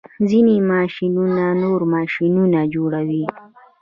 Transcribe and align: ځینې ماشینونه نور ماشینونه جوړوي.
ځینې 0.29 0.55
ماشینونه 0.71 1.43
نور 1.63 1.79
ماشینونه 1.93 2.59
جوړوي. 2.73 3.25